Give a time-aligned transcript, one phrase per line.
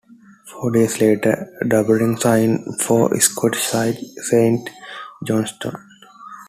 [0.51, 4.67] Four days later, Duberry signed for Scottish side Saint
[5.23, 5.85] Johnstone.